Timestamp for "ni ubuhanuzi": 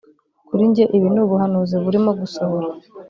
1.13-1.75